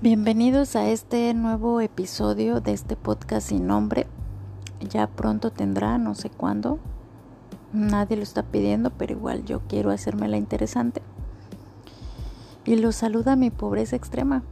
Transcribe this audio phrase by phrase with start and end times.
[0.00, 4.06] Bienvenidos a este nuevo episodio de este podcast sin nombre.
[4.88, 6.78] Ya pronto tendrá, no sé cuándo.
[7.72, 11.02] Nadie lo está pidiendo, pero igual yo quiero hacerme la interesante.
[12.64, 14.44] Y lo saluda mi pobreza extrema.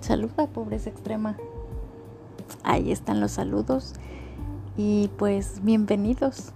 [0.00, 1.36] Saluda pobreza extrema.
[2.64, 3.94] Ahí están los saludos.
[4.76, 6.52] Y pues bienvenidos.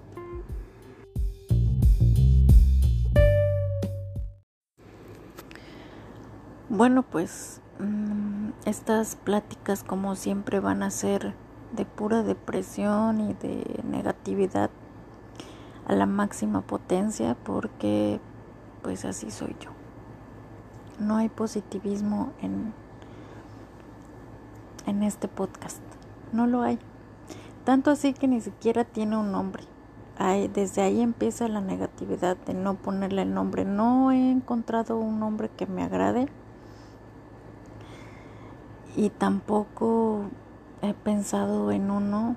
[6.74, 11.34] Bueno, pues mm, estas pláticas como siempre van a ser
[11.76, 14.70] de pura depresión y de negatividad
[15.86, 18.20] a la máxima potencia porque
[18.80, 19.68] pues así soy yo.
[20.98, 22.72] No hay positivismo en,
[24.86, 25.82] en este podcast.
[26.32, 26.78] No lo hay.
[27.66, 29.64] Tanto así que ni siquiera tiene un nombre.
[30.54, 33.66] desde ahí empieza la negatividad de no ponerle el nombre.
[33.66, 36.28] No he encontrado un nombre que me agrade
[38.96, 40.24] y tampoco
[40.82, 42.36] he pensado en uno.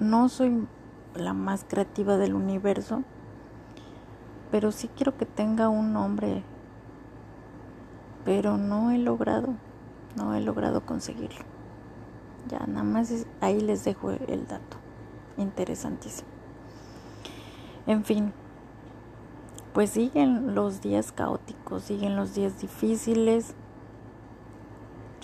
[0.00, 0.66] No soy
[1.14, 3.02] la más creativa del universo,
[4.50, 6.42] pero sí quiero que tenga un nombre.
[8.24, 9.54] Pero no he logrado,
[10.16, 11.44] no he logrado conseguirlo.
[12.48, 14.78] Ya, nada más ahí les dejo el dato.
[15.36, 16.28] Interesantísimo.
[17.86, 18.32] En fin,
[19.74, 23.54] pues siguen los días caóticos, siguen los días difíciles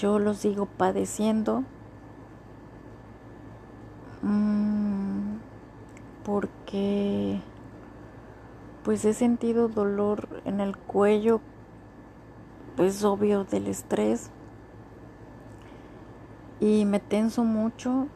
[0.00, 1.62] yo lo sigo padeciendo.
[4.22, 5.38] Mm,
[6.24, 7.40] porque
[8.82, 11.40] pues he sentido dolor en el cuello
[12.76, 14.30] pues obvio del estrés.
[16.60, 18.08] Y me tenso mucho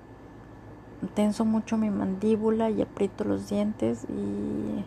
[1.15, 4.85] tenso mucho mi mandíbula y aprieto los dientes y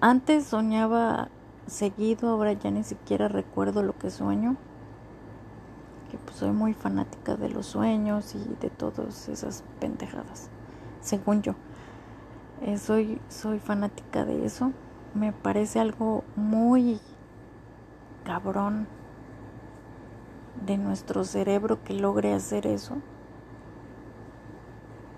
[0.00, 1.28] antes soñaba
[1.70, 4.56] seguido, ahora ya ni siquiera recuerdo lo que sueño.
[6.10, 10.48] Que pues soy muy fanática de los sueños y de todas esas pendejadas,
[11.00, 11.54] según yo.
[12.62, 14.72] Eh, soy, soy fanática de eso.
[15.14, 17.00] Me parece algo muy
[18.24, 18.86] cabrón
[20.66, 22.96] de nuestro cerebro que logre hacer eso.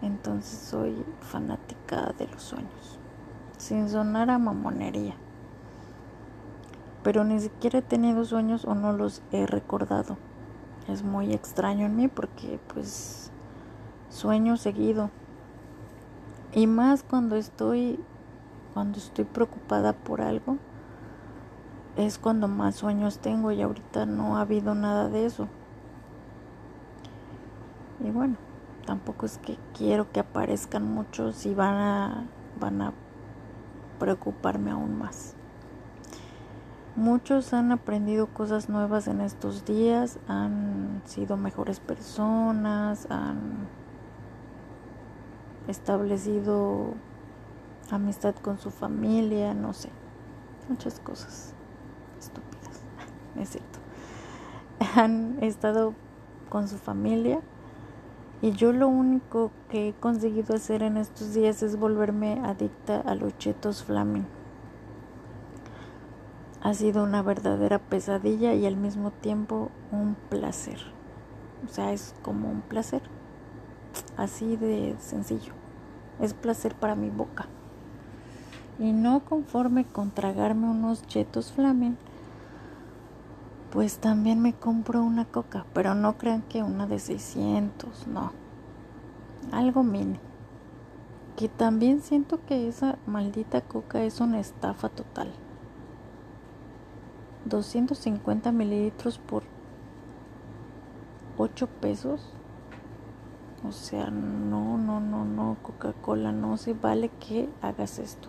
[0.03, 2.99] Entonces soy fanática de los sueños.
[3.59, 5.15] Sin sonar a mamonería
[7.03, 10.17] pero ni siquiera he tenido sueños o no los he recordado.
[10.89, 13.31] Es muy extraño en mí porque pues
[14.11, 15.11] sueño seguido.
[16.53, 18.01] Y más cuando estoy
[18.75, 20.57] cuando estoy preocupada por algo
[21.97, 25.49] es cuando más sueños tengo y ahorita no ha habido nada de eso.
[28.03, 28.37] Y bueno,
[28.87, 32.25] tampoco es que quiero que aparezcan muchos y van a
[32.59, 32.93] van a
[33.99, 35.35] preocuparme aún más.
[36.97, 43.69] Muchos han aprendido cosas nuevas en estos días, han sido mejores personas, han
[45.69, 46.95] establecido
[47.93, 49.91] amistad con su familia, no sé,
[50.69, 51.55] muchas cosas
[52.19, 52.83] estúpidas,
[53.37, 53.79] es cierto.
[54.97, 55.95] Han estado
[56.49, 57.41] con su familia
[58.43, 63.15] y yo lo único que he conseguido hacer en estos días es volverme adicta a
[63.15, 64.40] los chetos flaming
[66.63, 70.79] ha sido una verdadera pesadilla y al mismo tiempo un placer.
[71.65, 73.03] O sea, es como un placer.
[74.17, 75.53] Así de sencillo.
[76.21, 77.47] Es placer para mi boca.
[78.79, 81.97] Y no conforme con tragarme unos chetos flamen,
[83.71, 85.65] pues también me compro una coca.
[85.73, 88.33] Pero no crean que una de 600, no.
[89.51, 90.19] Algo mini.
[91.37, 95.33] Que también siento que esa maldita coca es una estafa total.
[97.47, 99.43] 250 mililitros por
[101.39, 102.33] 8 pesos.
[103.67, 108.29] O sea, no, no, no, no, Coca-Cola, no se vale que hagas esto.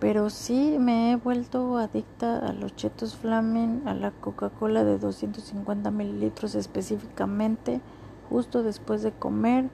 [0.00, 5.90] Pero sí me he vuelto adicta a los chetos flamen, a la Coca-Cola de 250
[5.90, 7.80] mililitros específicamente.
[8.28, 9.70] Justo después de comer,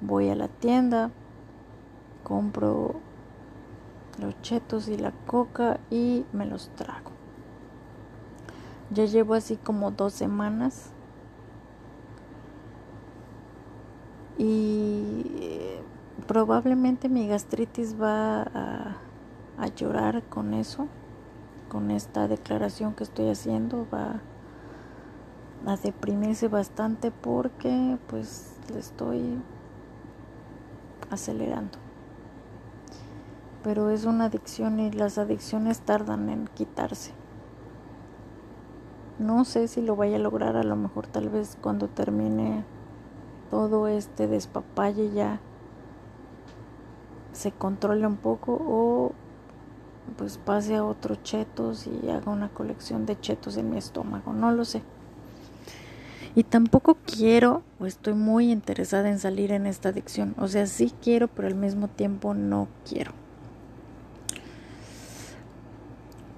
[0.00, 1.10] voy a la tienda,
[2.24, 2.96] compro
[4.18, 7.10] los chetos y la coca y me los trago.
[8.90, 10.90] Ya llevo así como dos semanas.
[14.36, 15.82] Y eh,
[16.26, 18.96] probablemente mi gastritis va a,
[19.58, 20.88] a llorar con eso,
[21.68, 24.20] con esta declaración que estoy haciendo, va
[25.66, 29.38] a deprimirse bastante porque pues le estoy
[31.10, 31.89] acelerando
[33.62, 37.12] pero es una adicción y las adicciones tardan en quitarse.
[39.18, 42.64] No sé si lo vaya a lograr, a lo mejor tal vez cuando termine
[43.50, 45.40] todo este despapalle ya
[47.32, 49.12] se controle un poco o
[50.16, 54.50] pues pase a otros chetos y haga una colección de chetos en mi estómago, no
[54.52, 54.82] lo sé.
[56.34, 60.34] Y tampoco quiero o estoy muy interesada en salir en esta adicción.
[60.38, 63.12] O sea, sí quiero, pero al mismo tiempo no quiero.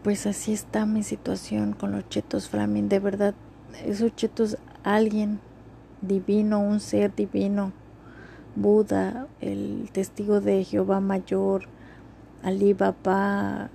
[0.02, 2.88] Pues así está mi situación con los chetos Flaming.
[2.88, 3.34] De verdad,
[3.86, 5.38] esos chetos, alguien
[6.00, 7.72] divino, un ser divino,
[8.56, 11.66] Buda, el testigo de Jehová mayor,
[12.42, 13.70] Ali Baba,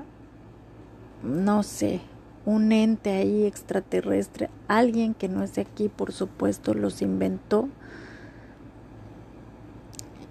[1.24, 2.02] no sé,
[2.46, 7.70] un ente ahí extraterrestre, alguien que no es de aquí, por supuesto, los inventó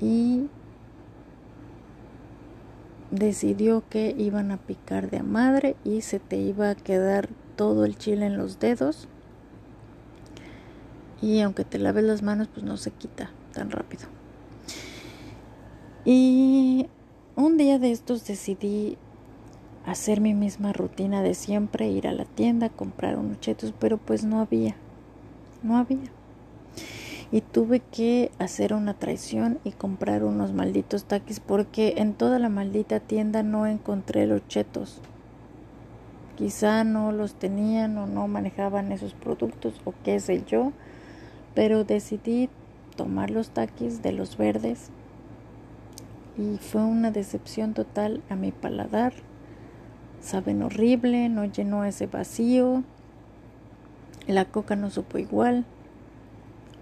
[0.01, 0.49] y
[3.17, 7.85] decidió que iban a picar de a madre y se te iba a quedar todo
[7.85, 9.09] el chile en los dedos
[11.21, 14.07] y aunque te laves las manos pues no se quita tan rápido
[16.05, 16.87] y
[17.35, 18.97] un día de estos decidí
[19.87, 24.25] hacer mi misma rutina de siempre, ir a la tienda, comprar unos chetos, pero pues
[24.25, 24.77] no había,
[25.63, 26.16] no había.
[27.33, 32.49] Y tuve que hacer una traición y comprar unos malditos taquis porque en toda la
[32.49, 35.01] maldita tienda no encontré los chetos.
[36.37, 40.73] Quizá no los tenían o no manejaban esos productos o qué sé yo,
[41.55, 42.49] pero decidí
[42.97, 44.91] tomar los taquis de los verdes
[46.39, 49.15] y fue una decepción total a mi paladar
[50.27, 52.83] saben horrible, no llenó ese vacío,
[54.27, 55.65] la coca no supo igual,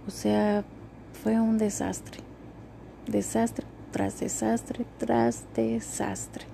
[0.07, 0.65] o sea,
[1.23, 2.21] fue un desastre,
[3.07, 6.47] desastre tras desastre tras desastre.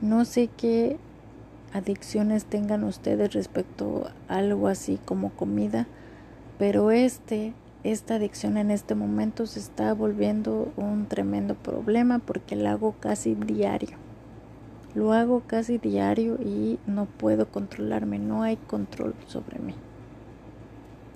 [0.00, 0.98] No sé qué
[1.72, 5.86] adicciones tengan ustedes respecto a algo así como comida,
[6.58, 12.72] pero este esta adicción en este momento se está volviendo un tremendo problema porque la
[12.72, 14.03] hago casi diario.
[14.94, 19.74] Lo hago casi diario y no puedo controlarme, no hay control sobre mí.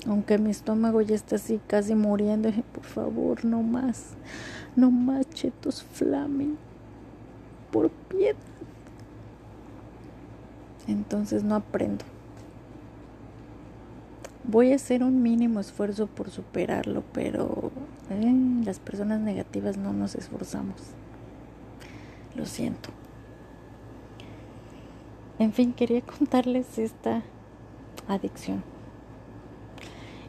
[0.07, 4.15] Aunque mi estómago ya está así casi muriendo, por favor, no más,
[4.75, 6.59] no más chetos flamen,
[7.71, 8.37] por piedad.
[10.89, 12.05] Entonces no aprendo.
[14.45, 17.71] Voy a hacer un mínimo esfuerzo por superarlo, pero
[18.09, 20.81] eh, las personas negativas no nos esforzamos.
[22.35, 22.89] Lo siento.
[25.39, 27.23] En fin, quería contarles esta
[28.09, 28.65] adicción.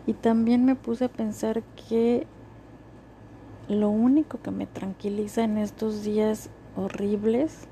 [0.05, 2.27] Y también me puse a pensar que
[3.67, 7.67] lo único que me tranquiliza en estos días horribles,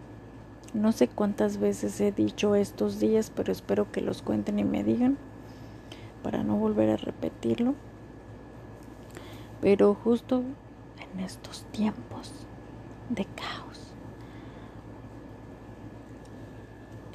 [0.74, 4.84] no sé cuántas veces he dicho estos días, pero espero que los cuenten y me
[4.84, 5.18] digan
[6.24, 7.74] para no volver a repetirlo.
[9.62, 10.44] Pero justo
[11.14, 12.34] en estos tiempos
[13.10, 13.87] de caos,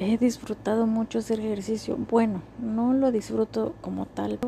[0.03, 1.97] he disfrutado mucho hacer ejercicio.
[2.11, 4.39] Bueno, no lo disfruto como tal,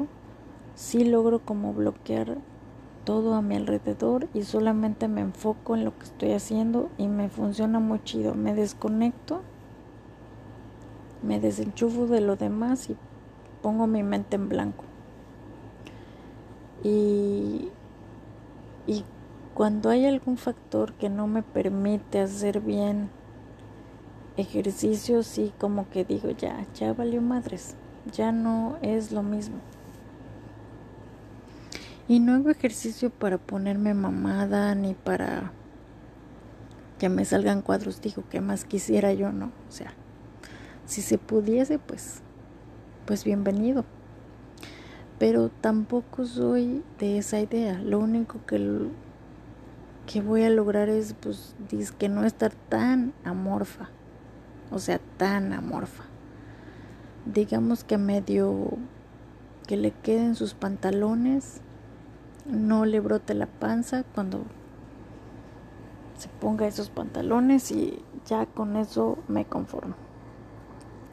[0.75, 2.39] sí logro como bloquear
[3.05, 7.29] todo a mi alrededor y solamente me enfoco en lo que estoy haciendo y me
[7.29, 8.35] funciona muy chido.
[8.35, 9.43] Me desconecto,
[11.23, 12.97] me desenchufo de lo demás y
[13.63, 14.85] pongo mi mente en blanco.
[16.83, 17.69] Y,
[18.87, 19.05] y
[19.55, 23.11] cuando hay algún factor que no me permite hacer bien
[24.37, 27.77] ejercicio, sí como que digo, ya, ya valió madres,
[28.13, 29.57] ya no es lo mismo.
[32.07, 35.53] Y no hago ejercicio para ponerme mamada ni para
[36.99, 39.47] que me salgan cuadros, digo, que más quisiera yo, no.
[39.69, 39.95] O sea,
[40.87, 42.23] si se pudiese, pues
[43.05, 43.85] pues bienvenido.
[45.19, 47.81] Pero tampoco soy de esa idea.
[47.81, 48.89] Lo único que,
[50.07, 51.55] que voy a lograr es, pues,
[51.99, 53.91] que no estar tan amorfa.
[54.71, 56.05] O sea, tan amorfa.
[57.27, 58.79] Digamos que medio
[59.67, 61.61] que le queden sus pantalones,
[62.47, 64.43] no le brote la panza cuando
[66.19, 69.95] se ponga esos pantalones y ya con eso me conformo.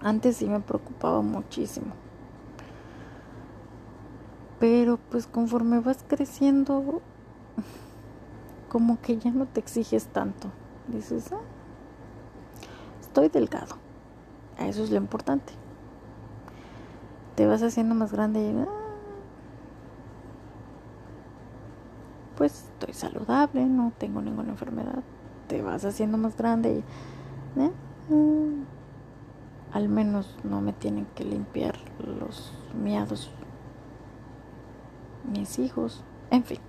[0.02, 1.94] Antes sí me preocupaba muchísimo.
[4.60, 7.02] Pero pues conforme vas creciendo,
[8.70, 10.50] como que ya no te exiges tanto.
[10.88, 11.40] Dices, ah,
[13.12, 13.76] estoy delgado.
[14.58, 15.52] Eso es lo importante.
[17.36, 18.68] Te vas haciendo más grande y ah,
[22.38, 25.04] pues estoy saludable, no tengo ninguna enfermedad.
[25.48, 26.84] Te vas haciendo más grande
[27.58, 27.60] y...
[27.60, 27.72] ¿eh?
[29.74, 33.32] al menos no me tienen que limpiar los miados
[35.32, 36.60] mis hijos, en fin.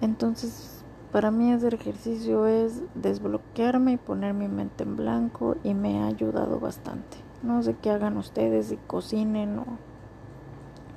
[0.00, 0.75] Entonces,
[1.12, 6.06] para mí ese ejercicio es desbloquearme y poner mi mente en blanco y me ha
[6.06, 7.18] ayudado bastante.
[7.42, 9.66] No sé qué hagan ustedes, si cocinen o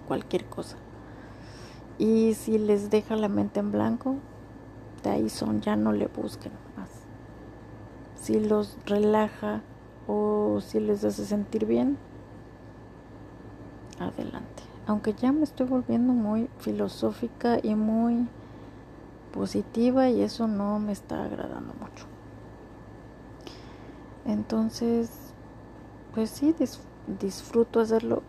[0.07, 0.77] cualquier cosa.
[1.97, 4.15] Y si les deja la mente en blanco,
[5.03, 6.89] de ahí son, ya no le busquen más.
[8.15, 9.61] Si los relaja
[10.07, 11.97] o si les hace sentir bien,
[13.99, 14.63] adelante.
[14.87, 18.27] Aunque ya me estoy volviendo muy filosófica y muy
[19.31, 22.05] positiva y eso no me está agradando mucho.
[24.25, 25.33] Entonces,
[26.13, 26.55] pues sí,
[27.19, 28.23] disfruto hacerlo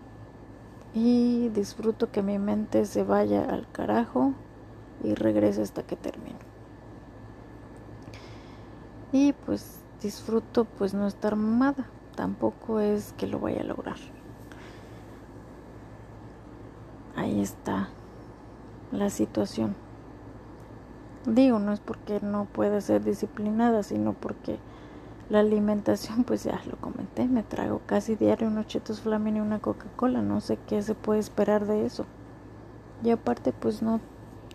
[0.95, 4.33] y disfruto que mi mente se vaya al carajo
[5.03, 6.39] y regrese hasta que termine.
[9.13, 13.99] Y pues disfruto pues no estar mamada, tampoco es que lo vaya a lograr.
[17.17, 17.89] Ahí está
[18.93, 19.75] la situación.
[21.27, 24.59] Digo, no es porque no pueda ser disciplinada, sino porque
[25.29, 29.61] la alimentación, pues ya lo comenté, me trago casi diario unos chetos flamin y una
[29.61, 32.07] Coca-Cola, no sé qué se puede esperar de eso.
[33.03, 34.01] Y aparte, pues no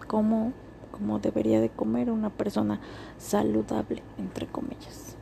[0.07, 0.53] como
[0.95, 2.79] como debería de comer una persona
[3.17, 5.17] saludable, entre comillas.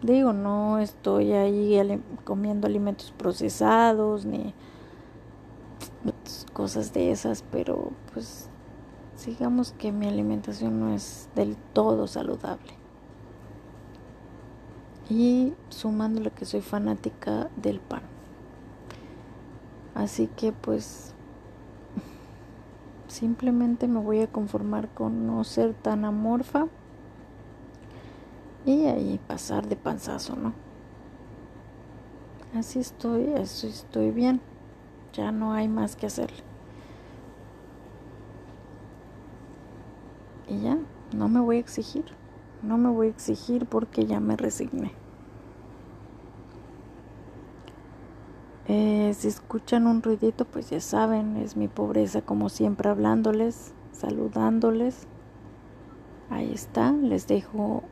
[0.00, 4.54] Digo, no estoy ahí comiendo alimentos procesados ni
[6.52, 8.48] cosas de esas, pero pues
[9.26, 12.72] digamos que mi alimentación no es del todo saludable.
[15.08, 18.02] Y sumándole que soy fanática del pan.
[19.94, 21.14] Así que pues
[23.08, 26.66] simplemente me voy a conformar con no ser tan amorfa
[28.64, 30.52] y ahí pasar de panzazo, ¿no?
[32.54, 34.40] Así estoy, así estoy bien.
[35.12, 36.51] Ya no hay más que hacerle.
[40.52, 40.78] Y ya,
[41.16, 42.04] no me voy a exigir.
[42.62, 44.92] No me voy a exigir porque ya me resigné.
[48.68, 55.06] Eh, si escuchan un ruidito, pues ya saben, es mi pobreza como siempre hablándoles, saludándoles.
[56.28, 57.82] Ahí está, les dejo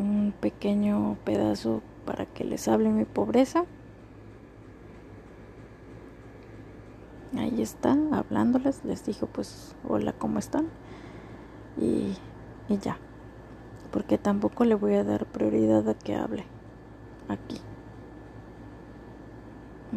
[0.00, 3.64] un pequeño pedazo para que les hable mi pobreza.
[7.38, 10.66] Ahí está, hablándoles, les dijo pues hola, ¿cómo están?
[11.78, 12.16] Y,
[12.68, 12.98] y ya,
[13.90, 16.44] porque tampoco le voy a dar prioridad a que hable
[17.28, 17.60] aquí.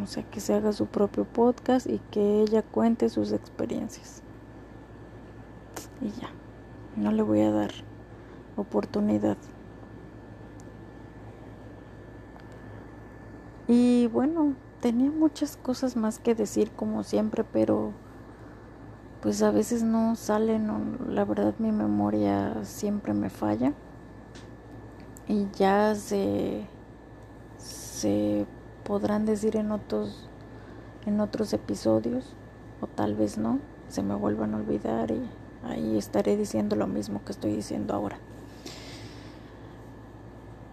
[0.02, 4.22] O sea, que se haga su propio podcast y que ella cuente sus experiencias.
[6.02, 6.30] Y ya,
[6.98, 7.72] no le voy a dar
[8.58, 9.38] oportunidad.
[13.68, 17.94] Y bueno, tenía muchas cosas más que decir como siempre, pero
[19.26, 20.70] pues a veces no salen,
[21.10, 23.74] la verdad mi memoria siempre me falla.
[25.28, 26.68] Y ya se,
[27.58, 28.46] se
[28.84, 30.30] podrán decir en otros
[31.08, 32.36] en otros episodios
[32.82, 33.58] o tal vez no,
[33.90, 35.28] se me vuelvan a olvidar y
[35.64, 38.20] ahí estaré diciendo lo mismo que estoy diciendo ahora.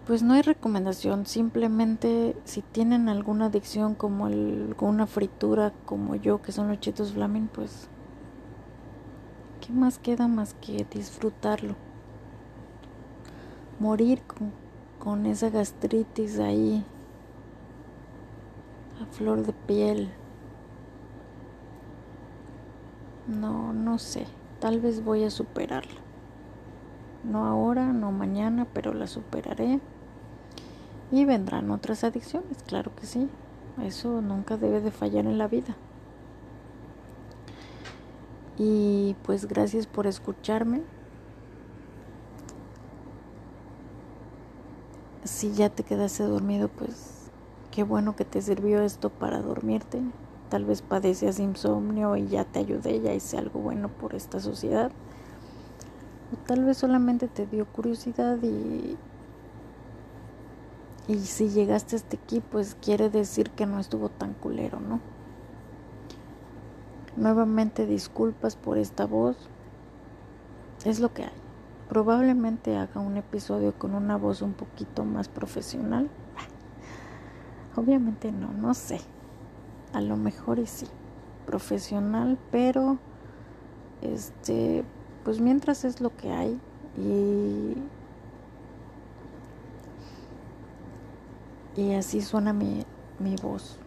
[0.05, 6.51] Pues no hay recomendación, simplemente si tienen alguna adicción como alguna fritura como yo, que
[6.51, 7.89] son los chetos flamin, pues
[9.65, 11.75] ¿qué más queda más que disfrutarlo?
[13.79, 14.51] Morir con,
[14.99, 16.85] con esa gastritis ahí
[19.13, 20.09] flor de piel.
[23.27, 24.25] No, no sé.
[24.59, 26.01] Tal vez voy a superarla.
[27.23, 29.79] No ahora, no mañana, pero la superaré.
[31.11, 33.29] Y vendrán otras adicciones, claro que sí.
[33.81, 35.75] Eso nunca debe de fallar en la vida.
[38.57, 40.81] Y pues gracias por escucharme.
[45.23, 47.23] Si ya te quedaste dormido, pues
[47.73, 49.99] Qué bueno que te sirvió esto para dormirte.
[50.49, 54.91] Tal vez padecías insomnio y ya te ayudé, ya hice algo bueno por esta sociedad.
[56.31, 58.95] O tal vez solamente te dio curiosidad y,
[61.07, 64.99] y si llegaste hasta aquí, pues quiere decir que no estuvo tan culero, ¿no?
[67.15, 69.37] Nuevamente disculpas por esta voz.
[70.85, 71.33] Es lo que hay.
[71.89, 76.09] Probablemente haga un episodio con una voz un poquito más profesional
[77.75, 78.99] Obviamente no, no sé.
[79.93, 80.87] A lo mejor y sí.
[81.45, 82.97] Profesional, pero
[84.01, 84.83] este,
[85.23, 86.59] pues mientras es lo que hay
[86.97, 87.75] y
[91.75, 92.85] Y así suena mi,
[93.17, 93.79] mi voz,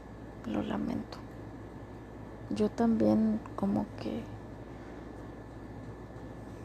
[0.44, 1.18] lo lamento.
[2.50, 4.22] Yo también como que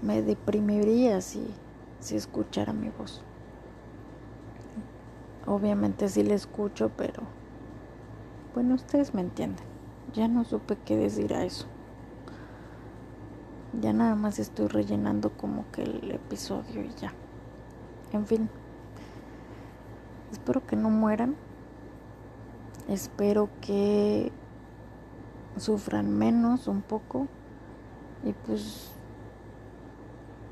[0.01, 1.45] me deprimiría si,
[1.99, 3.23] si escuchara mi voz.
[5.47, 7.23] Obviamente sí la escucho, pero
[8.53, 9.65] bueno, ustedes me entienden.
[10.13, 11.65] Ya no supe qué decir a eso.
[13.79, 17.13] Ya nada más estoy rellenando como que el episodio y ya.
[18.11, 18.49] En fin.
[20.31, 21.35] Espero que no mueran.
[22.89, 24.31] Espero que
[25.57, 27.27] sufran menos un poco.
[28.23, 28.91] Y pues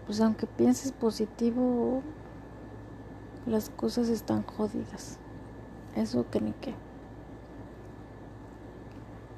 [0.09, 2.01] pues aunque pienses positivo,
[3.45, 5.19] las cosas están jodidas.
[5.95, 6.73] Eso que ni qué.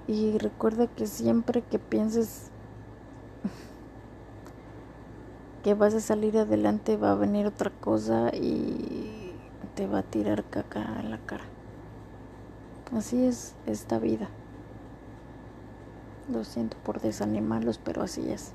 [0.07, 2.51] Y recuerda que siempre que pienses
[5.63, 9.33] que vas a salir adelante va a venir otra cosa y
[9.75, 11.43] te va a tirar caca en la cara.
[12.95, 14.29] Así es esta vida.
[16.29, 18.53] Lo siento por desanimarlos, pero así es.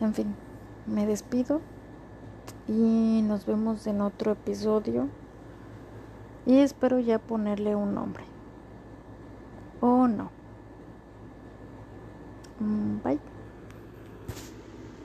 [0.00, 0.34] En fin,
[0.86, 1.60] me despido
[2.68, 5.08] y nos vemos en otro episodio
[6.46, 8.24] y espero ya ponerle un nombre.
[9.80, 10.30] ¿O no?
[12.60, 13.29] Mm, bye.